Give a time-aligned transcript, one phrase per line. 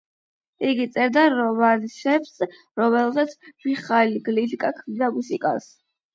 [0.69, 2.39] იგი წერდა რომანსებს,
[2.81, 3.37] რომლებზეც
[3.69, 5.71] მიხაილ გლინკა ქმნიდა მუსიკას.